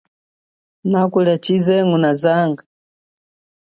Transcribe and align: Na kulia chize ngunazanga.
Na 0.91 1.01
kulia 1.11 1.35
chize 1.45 1.75
ngunazanga. 1.87 2.63